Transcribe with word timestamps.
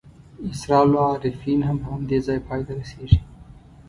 اسرار 0.49 0.85
العارفین 0.89 1.59
هم 1.67 1.75
په 1.81 1.87
همدې 1.93 2.17
ځای 2.27 2.39
پای 2.47 2.61
ته 2.67 2.73
رسېږي. 2.79 3.19